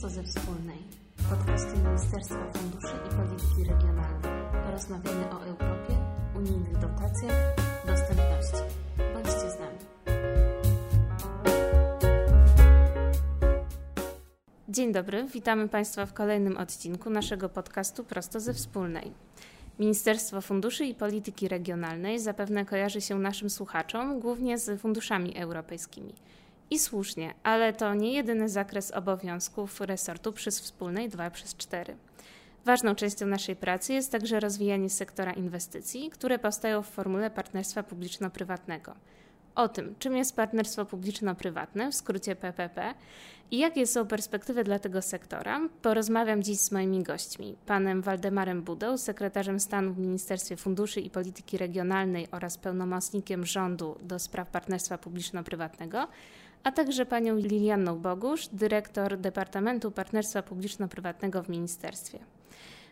[0.00, 0.78] prosto ze wspólnej,
[1.30, 4.64] podcastu Ministerstwa Funduszy i Polityki Regionalnej.
[4.64, 5.94] Porozmawiamy o Europie,
[6.36, 7.56] unijnych dotacjach,
[7.86, 8.76] dostępności.
[9.14, 9.78] Bądźcie z nami.
[14.68, 19.12] Dzień dobry, witamy Państwa w kolejnym odcinku naszego podcastu Prosto ze Wspólnej.
[19.78, 26.14] Ministerstwo Funduszy i Polityki Regionalnej zapewne kojarzy się naszym słuchaczom głównie z funduszami europejskimi.
[26.70, 31.96] I słusznie, ale to nie jedyny zakres obowiązków resortu przez wspólnej 2 przez 4.
[32.64, 38.94] Ważną częścią naszej pracy jest także rozwijanie sektora inwestycji, które powstają w formule partnerstwa publiczno-prywatnego.
[39.54, 42.94] O tym, czym jest partnerstwo publiczno-prywatne, w skrócie PPP,
[43.50, 48.98] i jakie są perspektywy dla tego sektora, porozmawiam dziś z moimi gośćmi, panem Waldemarem Budą,
[48.98, 56.08] sekretarzem stanu w Ministerstwie Funduszy i Polityki Regionalnej oraz pełnomocnikiem rządu do spraw partnerstwa publiczno-prywatnego,
[56.64, 62.18] a także panią Lilianną Bogusz, dyrektor Departamentu Partnerstwa Publiczno-Prywatnego w Ministerstwie.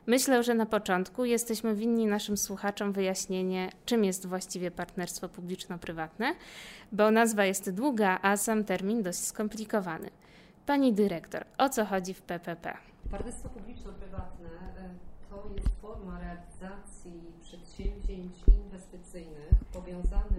[0.06, 6.34] Myślę, że na początku jesteśmy winni naszym słuchaczom wyjaśnienie, czym jest właściwie partnerstwo publiczno-prywatne,
[6.92, 10.10] bo nazwa jest długa, a sam termin dość skomplikowany.
[10.66, 12.76] Pani dyrektor, o co chodzi w PPP?
[13.10, 14.88] Partnerstwo publiczno-prywatne e,
[15.30, 20.33] to jest forma realizacji przedsięwzięć inwestycyjnych powiązanych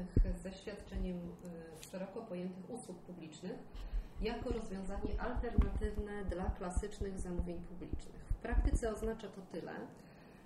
[0.45, 3.57] ze świadczeniem e, szeroko pojętych usług publicznych
[4.21, 8.25] jako rozwiązanie alternatywne dla klasycznych zamówień publicznych.
[8.29, 9.73] W praktyce oznacza to tyle,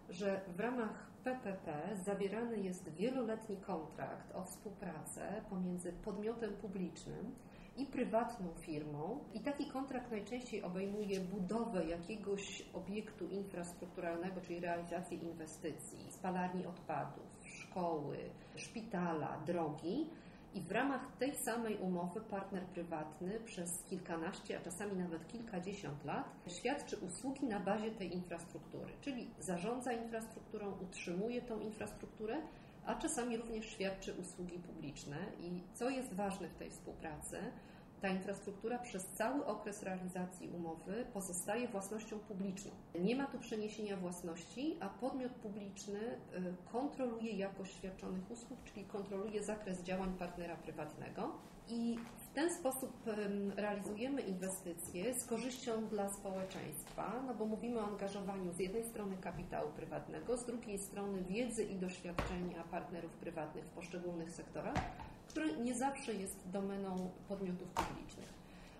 [0.09, 7.35] że w ramach PPP zawierany jest wieloletni kontrakt o współpracę pomiędzy podmiotem publicznym
[7.77, 9.19] i prywatną firmą.
[9.33, 17.38] I taki kontrakt najczęściej obejmuje budowę jakiegoś obiektu infrastrukturalnego, czyli realizację inwestycji, spalarni odpadów,
[17.69, 18.17] szkoły,
[18.55, 20.07] szpitala, drogi.
[20.53, 26.35] I w ramach tej samej umowy partner prywatny przez kilkanaście, a czasami nawet kilkadziesiąt lat
[26.47, 32.41] świadczy usługi na bazie tej infrastruktury, czyli zarządza infrastrukturą, utrzymuje tą infrastrukturę,
[32.85, 35.17] a czasami również świadczy usługi publiczne.
[35.39, 37.37] I co jest ważne w tej współpracy,
[38.01, 42.71] ta infrastruktura przez cały okres realizacji umowy pozostaje własnością publiczną.
[42.99, 49.43] Nie ma tu przeniesienia własności, a podmiot publiczny y, kontroluje jakość świadczonych usług, czyli kontroluje
[49.43, 51.31] zakres działań partnera prywatnego
[51.69, 52.91] i w ten sposób
[53.55, 59.71] realizujemy inwestycje z korzyścią dla społeczeństwa, no bo mówimy o angażowaniu z jednej strony kapitału
[59.71, 64.81] prywatnego, z drugiej strony wiedzy i doświadczenia partnerów prywatnych w poszczególnych sektorach,
[65.29, 68.33] który nie zawsze jest domeną podmiotów publicznych.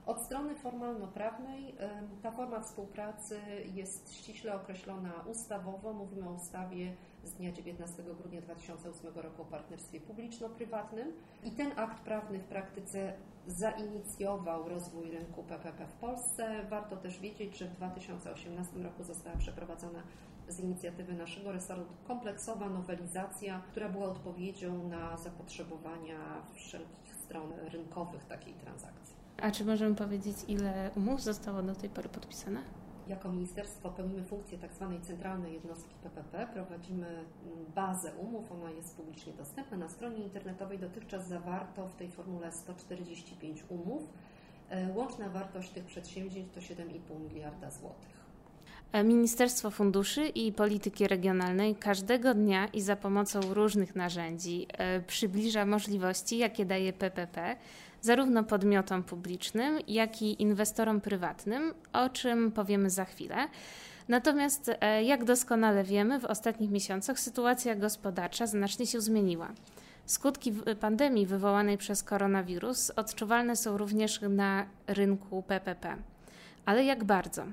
[0.06, 1.76] Od strony formalno-prawnej
[2.22, 3.40] ta forma współpracy
[3.74, 5.94] jest ściśle określona ustawowo.
[5.94, 12.04] Mówimy o ustawie z dnia 19 grudnia 2008 roku o partnerstwie publiczno-prywatnym i ten akt
[12.04, 13.14] prawny w praktyce
[13.48, 16.66] zainicjował rozwój rynku PPP w Polsce.
[16.70, 20.04] Warto też wiedzieć, że w 2018 roku została przeprowadzona
[20.50, 26.18] z inicjatywy naszego resortu kompleksowa nowelizacja, która była odpowiedzią na zapotrzebowania
[26.54, 29.16] wszelkich stron rynkowych takiej transakcji.
[29.42, 32.64] A czy możemy powiedzieć, ile umów zostało do tej pory podpisane?
[33.08, 34.94] Jako ministerstwo pełnimy funkcję tzw.
[34.94, 36.48] Tak centralnej jednostki PPP.
[36.54, 37.26] Prowadzimy mm,
[37.76, 39.78] bazę umów, ona jest publicznie dostępna.
[39.78, 44.04] Na stronie internetowej dotychczas zawarto w tej formule 145 umów.
[44.70, 48.19] E, łączna wartość tych przedsięwzięć to 7,5 miliarda złotych.
[48.94, 56.38] Ministerstwo Funduszy i Polityki Regionalnej każdego dnia i za pomocą różnych narzędzi e, przybliża możliwości,
[56.38, 57.56] jakie daje PPP,
[58.02, 63.36] zarówno podmiotom publicznym, jak i inwestorom prywatnym, o czym powiemy za chwilę.
[64.08, 69.52] Natomiast, e, jak doskonale wiemy, w ostatnich miesiącach sytuacja gospodarcza znacznie się zmieniła.
[70.06, 75.96] Skutki pandemii wywołanej przez koronawirus odczuwalne są również na rynku PPP.
[76.66, 77.44] Ale jak bardzo?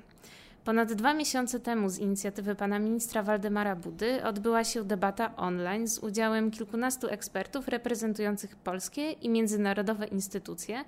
[0.67, 5.99] Ponad dwa miesiące temu z inicjatywy pana ministra Waldemara Budy odbyła się debata online z
[5.99, 10.85] udziałem kilkunastu ekspertów reprezentujących polskie i międzynarodowe instytucje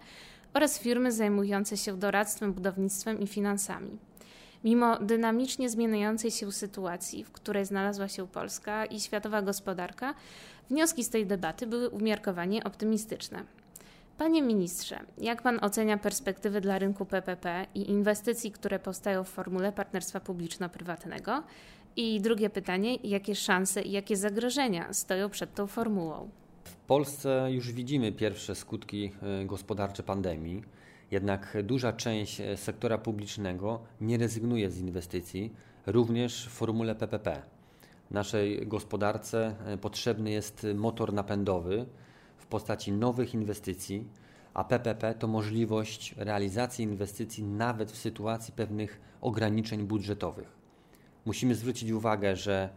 [0.54, 3.98] oraz firmy zajmujące się doradztwem, budownictwem i finansami.
[4.64, 10.14] Mimo dynamicznie zmieniającej się sytuacji, w której znalazła się Polska i światowa gospodarka,
[10.70, 13.44] wnioski z tej debaty były umiarkowanie optymistyczne.
[14.18, 19.72] Panie ministrze, jak pan ocenia perspektywy dla rynku PPP i inwestycji, które powstają w formule
[19.72, 21.42] partnerstwa publiczno-prywatnego?
[21.96, 26.30] I drugie pytanie, jakie szanse i jakie zagrożenia stoją przed tą formułą?
[26.64, 30.62] W Polsce już widzimy pierwsze skutki e, gospodarcze pandemii,
[31.10, 35.52] jednak duża część e, sektora publicznego nie rezygnuje z inwestycji,
[35.86, 37.42] również w formule PPP.
[38.10, 41.86] Naszej gospodarce e, potrzebny jest motor napędowy,
[42.50, 44.04] postaci nowych inwestycji,
[44.54, 50.48] a PPP to możliwość realizacji inwestycji nawet w sytuacji pewnych ograniczeń budżetowych.
[51.26, 52.68] Musimy zwrócić uwagę, że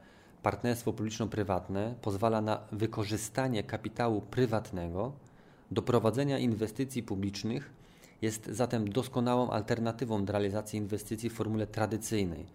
[0.44, 5.12] partnerstwo publiczno-prywatne pozwala na wykorzystanie kapitału prywatnego
[5.72, 7.74] do prowadzenia inwestycji publicznych,
[8.22, 12.46] jest zatem doskonałą alternatywą do realizacji inwestycji w formule tradycyjnej,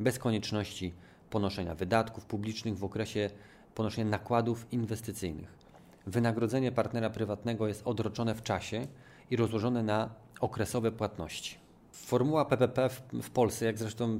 [0.00, 0.94] bez konieczności
[1.30, 3.30] ponoszenia wydatków publicznych w okresie
[3.74, 5.63] ponoszenia nakładów inwestycyjnych.
[6.06, 8.86] Wynagrodzenie partnera prywatnego jest odroczone w czasie
[9.30, 10.10] i rozłożone na
[10.40, 11.56] okresowe płatności.
[11.92, 14.18] Formuła PPP w, w Polsce, jak zresztą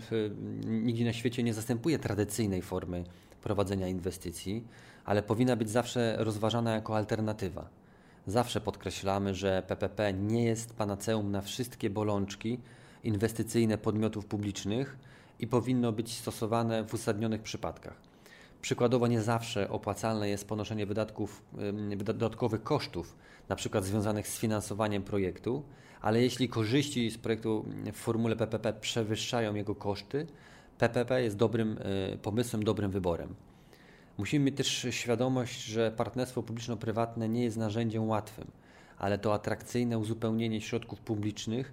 [0.66, 3.04] nigdzie na świecie, nie zastępuje tradycyjnej formy
[3.42, 4.64] prowadzenia inwestycji,
[5.04, 7.68] ale powinna być zawsze rozważana jako alternatywa.
[8.26, 12.58] Zawsze podkreślamy, że PPP nie jest panaceum na wszystkie bolączki
[13.04, 14.98] inwestycyjne podmiotów publicznych
[15.38, 18.13] i powinno być stosowane w uzasadnionych przypadkach.
[18.64, 21.42] Przykładowo nie zawsze opłacalne jest ponoszenie wydatków,
[21.96, 23.16] dodatkowych kosztów,
[23.48, 25.62] na przykład związanych z finansowaniem projektu,
[26.00, 30.26] ale jeśli korzyści z projektu w formule PPP przewyższają jego koszty,
[30.78, 31.78] PPP jest dobrym
[32.12, 33.34] e, pomysłem, dobrym wyborem.
[34.18, 38.50] Musimy mieć też świadomość, że partnerstwo publiczno-prywatne nie jest narzędziem łatwym,
[38.98, 41.72] ale to atrakcyjne uzupełnienie środków publicznych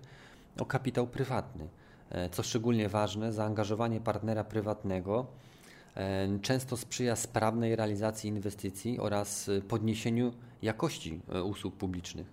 [0.59, 1.67] o kapitał prywatny.
[2.09, 5.27] E, co szczególnie ważne, zaangażowanie partnera prywatnego
[6.41, 12.27] często sprzyja sprawnej realizacji inwestycji oraz podniesieniu jakości usług publicznych.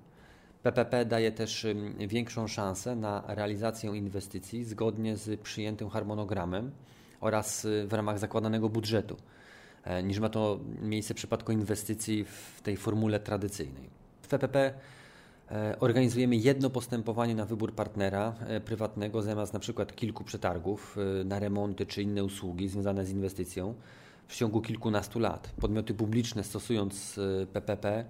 [0.62, 1.66] PPP daje też
[1.98, 6.70] większą szansę na realizację inwestycji zgodnie z przyjętym harmonogramem
[7.20, 9.16] oraz w ramach zakładanego budżetu,
[9.84, 13.90] e, niż ma to miejsce w przypadku inwestycji w tej formule tradycyjnej.
[14.22, 14.72] W PPP e,
[15.80, 21.86] organizujemy jedno postępowanie na wybór partnera e, prywatnego zamiast na przykład kilku przetargów na remonty
[21.86, 23.74] czy inne usługi związane z inwestycją
[24.26, 25.50] w ciągu kilkunastu lat.
[25.60, 27.20] Podmioty publiczne stosując
[27.52, 28.04] PPP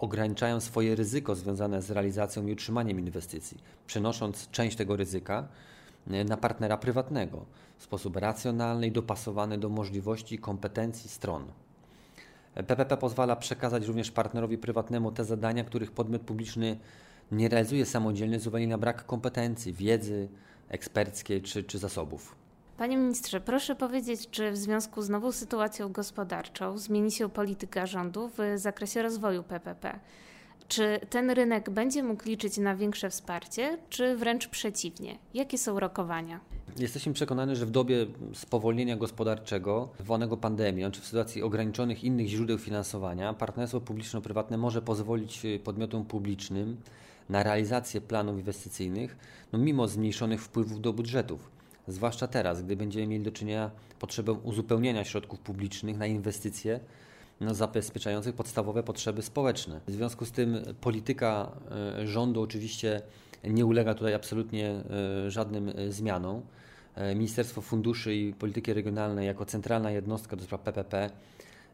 [0.00, 5.48] ograniczają swoje ryzyko związane z realizacją i utrzymaniem inwestycji, przenosząc część tego ryzyka
[6.10, 7.44] e, na partnera prywatnego
[7.78, 11.44] w sposób racjonalny i dopasowany do możliwości i kompetencji stron.
[12.54, 16.78] PPP pozwala przekazać również partnerowi prywatnemu te zadania, których podmiot publiczny
[17.32, 20.28] nie realizuje samodzielnie z uwagi na brak kompetencji, wiedzy
[20.68, 22.36] eksperckiej czy, czy zasobów.
[22.76, 28.30] Panie ministrze, proszę powiedzieć, czy w związku z nową sytuacją gospodarczą zmieni się polityka rządu
[28.38, 30.00] w zakresie rozwoju PPP?
[30.68, 35.18] Czy ten rynek będzie mógł liczyć na większe wsparcie, czy wręcz przeciwnie?
[35.34, 36.40] Jakie są rokowania?
[36.78, 42.58] Jesteśmy przekonani, że w dobie spowolnienia gospodarczego wywołanego pandemią, czy w sytuacji ograniczonych innych źródeł
[42.58, 46.76] finansowania, partnerstwo publiczno-prywatne może pozwolić podmiotom publicznym
[47.28, 49.16] na realizację planów inwestycyjnych,
[49.52, 55.04] no mimo zmniejszonych wpływów do budżetów zwłaszcza teraz, gdy będziemy mieli do czynienia potrzebę uzupełnienia
[55.04, 56.80] środków publicznych na inwestycje
[57.40, 59.80] no, zabezpieczających podstawowe potrzeby społeczne.
[59.86, 61.52] W związku z tym polityka
[62.00, 63.02] e, rządu oczywiście
[63.44, 64.68] nie ulega tutaj absolutnie
[65.26, 66.42] e, żadnym e, zmianom.
[67.14, 71.10] Ministerstwo Funduszy i Polityki Regionalnej jako centralna jednostka do spraw PPP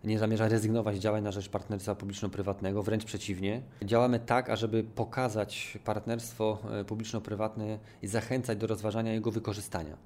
[0.04, 3.62] nie zamierza rezygnować z działań na rzecz partnerstwa publiczno-prywatnego, wręcz przeciwnie.
[3.82, 9.96] Działamy tak, ażeby pokazać partnerstwo e, publiczno-prywatne i zachęcać do rozważania jego wykorzystania.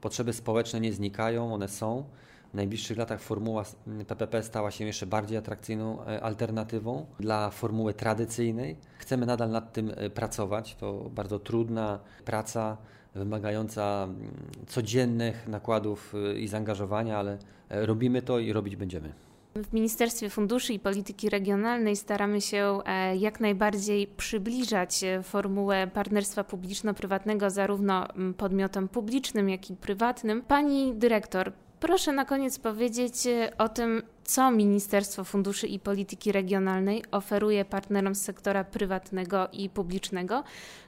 [0.00, 2.04] Potrzeby społeczne nie znikają, one są.
[2.52, 3.64] W najbliższych latach formuła
[4.06, 8.76] PPP stała się jeszcze bardziej atrakcyjną e, alternatywą dla formuły tradycyjnej.
[8.98, 10.74] Chcemy nadal nad tym e, pracować.
[10.74, 12.76] To bardzo trudna praca,
[13.14, 14.08] wymagająca
[14.66, 17.38] codziennych nakładów i zaangażowania, ale
[17.70, 19.12] robimy to i robić będziemy.
[19.56, 26.44] W Ministerstwie Funduszy i Polityki Regionalnej staramy się e, jak najbardziej przybliżać e, formułę partnerstwa
[26.44, 28.06] publiczno-prywatnego zarówno
[28.36, 30.42] podmiotom publicznym, jak i prywatnym.
[30.42, 31.52] Pani dyrektor,
[31.82, 38.14] proszę na koniec powiedzieć e, o tym, co Ministerstwo Funduszy i Polityki Regionalnej oferuje partnerom
[38.14, 40.44] z sektora prywatnego i publicznego,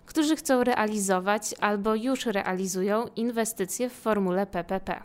[0.07, 5.03] którzy chcą realizować albo już realizują inwestycje w formule PPP.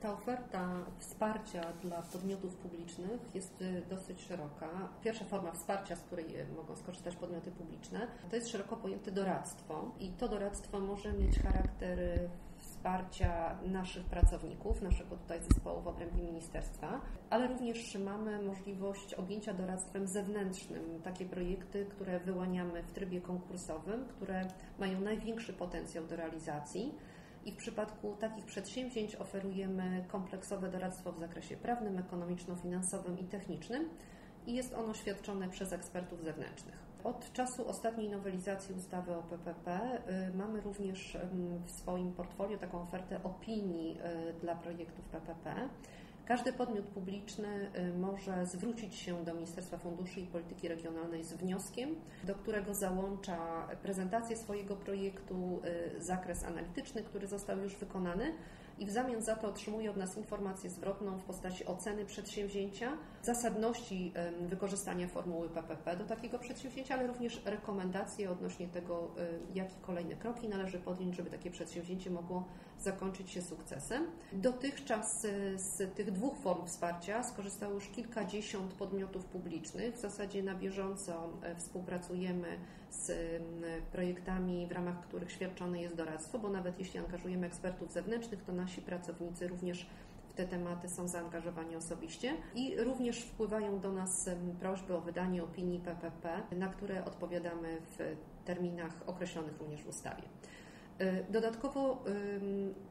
[0.00, 0.68] Ta oferta
[0.98, 4.68] wsparcia dla podmiotów publicznych jest y, dosyć szeroka.
[5.04, 9.90] Pierwsza forma wsparcia, z której y, mogą skorzystać podmioty publiczne, to jest szeroko pojęte doradztwo
[10.00, 11.98] i to doradztwo może mieć charakter
[12.78, 20.06] wsparcia naszych pracowników, naszego tutaj zespołu w obrębie ministerstwa, ale również mamy możliwość objęcia doradztwem
[20.06, 21.00] zewnętrznym.
[21.04, 26.94] Takie projekty, które wyłaniamy w trybie konkursowym, które mają największy potencjał do realizacji
[27.44, 33.88] i w przypadku takich przedsięwzięć oferujemy kompleksowe doradztwo w zakresie prawnym, ekonomiczno-finansowym i technicznym
[34.48, 36.78] i jest ono świadczone przez ekspertów zewnętrznych.
[37.04, 39.80] Od czasu ostatniej nowelizacji ustawy o PPP
[40.30, 41.18] y, mamy również
[41.66, 43.98] w swoim portfolio taką ofertę opinii
[44.30, 45.68] y, dla projektów PPP
[46.28, 52.34] Każdy podmiot publiczny może zwrócić się do Ministerstwa Funduszy i Polityki Regionalnej z wnioskiem, do
[52.34, 55.62] którego załącza prezentację swojego projektu,
[55.98, 58.34] zakres analityczny, który został już wykonany
[58.78, 62.92] i w zamian za to otrzymuje od nas informację zwrotną w postaci oceny przedsięwzięcia,
[63.22, 64.12] zasadności
[64.48, 69.14] wykorzystania formuły PPP do takiego przedsięwzięcia, ale również rekomendacje odnośnie tego,
[69.54, 72.44] jakie kolejne kroki należy podjąć, żeby takie przedsięwzięcie mogło
[72.78, 74.06] zakończyć się sukcesem.
[74.32, 79.94] Dotychczas e, z tych dwóch form wsparcia skorzystało już kilkadziesiąt podmiotów publicznych.
[79.94, 82.58] W zasadzie na bieżąco współpracujemy
[82.90, 83.12] z
[83.92, 88.82] projektami, w ramach których świadczone jest doradztwo, bo nawet jeśli angażujemy ekspertów zewnętrznych, to nasi
[88.82, 89.86] pracownicy również
[90.28, 94.30] w te tematy są zaangażowani osobiście i również wpływają do nas
[94.60, 100.22] prośby o wydanie opinii PPP, na które odpowiadamy w terminach określonych również w ustawie.
[100.98, 102.04] E, dodatkowo,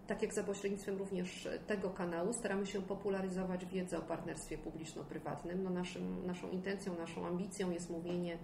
[0.07, 5.63] tak jak za pośrednictwem również tego kanału, staramy się popularyzować wiedzę o partnerstwie publiczno-prywatnym.
[5.63, 8.37] No naszym, naszą intencją, naszą ambicją jest mówienie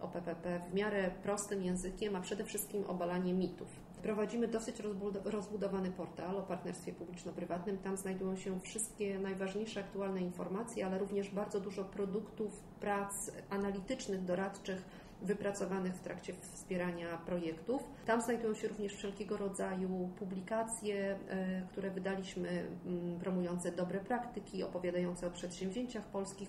[0.00, 3.68] o PPP w miarę prostym językiem, a przede wszystkim obalanie mitów.
[4.02, 4.76] Prowadzimy dosyć
[5.24, 7.78] rozbudowany portal o partnerstwie publiczno-prywatnym.
[7.78, 14.82] Tam znajdują się wszystkie najważniejsze aktualne informacje, ale również bardzo dużo produktów, prac analitycznych, doradczych,
[15.22, 17.82] wypracowanych w trakcie wspierania projektów.
[18.06, 22.66] Tam znajdują się również wszelkiego rodzaju publikacje, e, które wydaliśmy
[23.20, 26.48] promujące dobre praktyki, opowiadające o przedsięwzięciach polskich,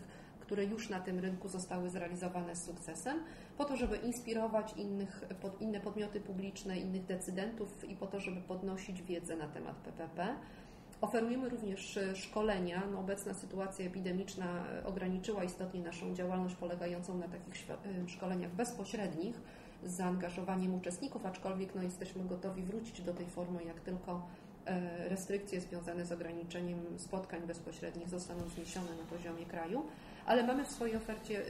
[0.49, 3.19] które już na tym rynku zostały zrealizowane z sukcesem,
[3.57, 5.23] po to, żeby inspirować innych,
[5.59, 10.35] inne podmioty publiczne, innych decydentów i po to, żeby podnosić wiedzę na temat PPP.
[11.01, 12.83] Oferujemy również szkolenia.
[12.91, 19.41] No, obecna sytuacja epidemiczna e, ograniczyła istotnie naszą działalność polegającą na takich e, szkoleniach bezpośrednich
[19.83, 24.27] z zaangażowaniem uczestników, aczkolwiek no, jesteśmy gotowi wrócić do tej formy, jak tylko
[25.09, 29.85] restrykcje związane z ograniczeniem spotkań bezpośrednich zostaną zniesione na poziomie kraju,
[30.25, 31.41] ale mamy w swojej ofercie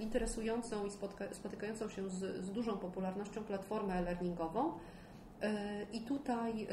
[0.00, 0.90] interesującą i
[1.32, 4.72] spotykającą się z, z dużą popularnością platformę e-learningową,
[5.42, 6.66] E, I tutaj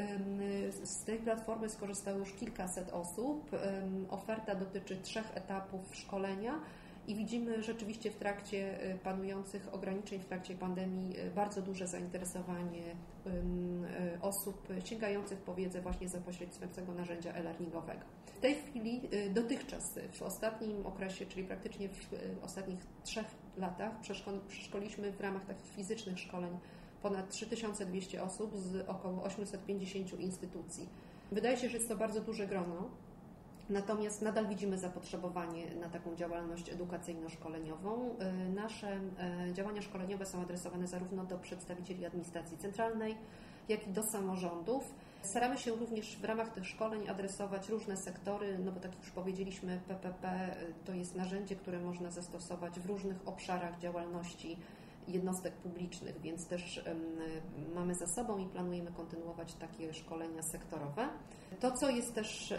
[0.84, 3.50] z tej platformy skorzystało już kilkaset osób.
[4.10, 6.60] Oferta dotyczy trzech etapów szkolenia
[7.06, 12.82] i widzimy rzeczywiście w trakcie e, panujących ograniczeń, w trakcie pandemii e, bardzo duże zainteresowanie
[14.22, 18.00] osób sięgających po wiedzę właśnie za pośrednictwem tego narzędzia e-learningowego.
[18.26, 19.00] W tej chwili,
[19.34, 19.82] dotychczas,
[20.12, 24.00] w ostatnim okresie, czyli praktycznie w ostatnich trzech latach,
[24.48, 26.58] przeszkoliliśmy w ramach takich fizycznych szkoleń
[27.02, 30.88] ponad 3200 osób z około 850 instytucji.
[31.32, 32.90] Wydaje się, że jest to bardzo duże grono,
[33.70, 38.22] natomiast nadal widzimy zapotrzebowanie na taką działalność edukacyjno-szkoleniową.
[38.22, 39.00] Y, nasze
[39.48, 43.16] y, działania szkoleniowe są adresowane zarówno do przedstawicieli administracji centralnej,
[43.68, 44.94] jak i do samorządów.
[45.22, 49.10] Staramy się również w ramach tych szkoleń adresować różne sektory, no bo tak jak już
[49.10, 54.56] powiedzieliśmy, PPP y, to jest narzędzie, które można zastosować w różnych obszarach działalności
[55.08, 56.84] jednostek publicznych, więc też
[57.74, 61.08] mamy za sobą i planujemy kontynuować takie szkolenia sektorowe.
[61.60, 62.54] To, co jest też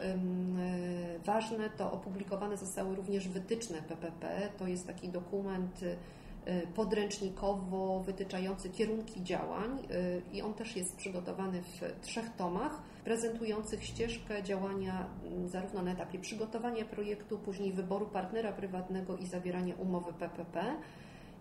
[1.26, 4.50] ważne, to opublikowane zostały również wytyczne PPP.
[4.58, 11.62] To jest taki dokument y, podręcznikowo wytyczający kierunki działań y, i on też jest przygotowany
[11.62, 15.08] w trzech tomach, prezentujących ścieżkę działania
[15.46, 20.76] zarówno na etapie przygotowania projektu, później wyboru partnera prywatnego i zawierania umowy PPP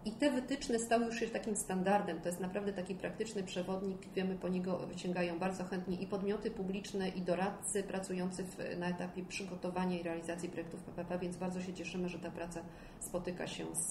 [0.07, 2.21] i te wytyczne stały już się takim standardem.
[2.21, 4.09] To jest naprawdę taki praktyczny przewodnik.
[4.15, 9.25] Wiemy, po niego sięgają bardzo chętnie i podmioty publiczne, i doradcy pracujący w, na etapie
[9.25, 12.61] przygotowania i realizacji projektów PPP, więc bardzo się cieszymy, że ta praca
[13.01, 13.91] spotyka się z,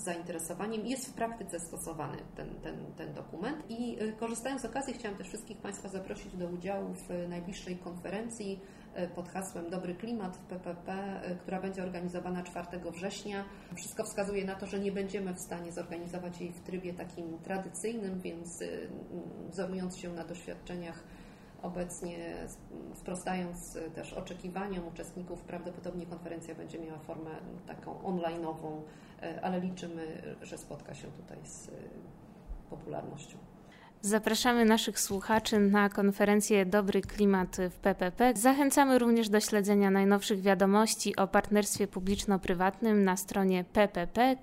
[0.00, 0.86] z zainteresowaniem.
[0.86, 3.56] Jest w praktyce stosowany ten, ten, ten dokument.
[3.68, 8.60] I y, korzystając z okazji, chciałam też wszystkich Państwa zaprosić do udziału w najbliższej konferencji
[9.14, 13.44] pod hasłem Dobry Klimat w PPP, e, która będzie organizowana 4 września.
[13.74, 18.20] Wszystko wskazuje na to, że nie będziemy w stanie zorganizować jej w trybie takim tradycyjnym,
[18.20, 18.66] więc e,
[19.50, 21.04] wzorując się na doświadczeniach
[21.62, 22.46] obecnie,
[22.94, 27.30] sprostając też oczekiwaniom uczestników, prawdopodobnie konferencja będzie miała formę
[27.66, 28.82] taką online'ową,
[29.42, 31.70] ale liczymy, że spotka się tutaj z
[32.70, 33.38] popularnością.
[34.02, 38.32] Zapraszamy naszych słuchaczy na konferencję Dobry Klimat w PPP.
[38.36, 44.36] Zachęcamy również do śledzenia najnowszych wiadomości o partnerstwie publiczno-prywatnym na stronie ppp.gov.pl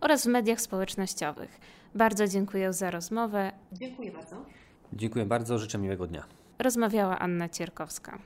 [0.00, 1.60] oraz w mediach społecznościowych.
[1.94, 3.52] Bardzo dziękuję za rozmowę.
[3.72, 4.36] Dziękuję bardzo.
[4.92, 6.24] Dziękuję bardzo, życzę miłego dnia.
[6.58, 8.18] Rozmawiała Anna Cierkowska.